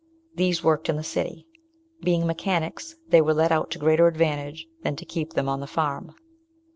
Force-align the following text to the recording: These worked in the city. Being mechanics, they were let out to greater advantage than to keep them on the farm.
These 0.33 0.63
worked 0.63 0.89
in 0.89 0.95
the 0.95 1.03
city. 1.03 1.45
Being 2.01 2.25
mechanics, 2.25 2.95
they 3.09 3.21
were 3.21 3.35
let 3.35 3.51
out 3.51 3.69
to 3.69 3.77
greater 3.77 4.07
advantage 4.07 4.65
than 4.81 4.95
to 4.95 5.05
keep 5.05 5.33
them 5.33 5.47
on 5.47 5.59
the 5.59 5.67
farm. 5.67 6.15